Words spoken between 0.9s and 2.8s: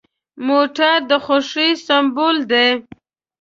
د خوښۍ سمبول دی.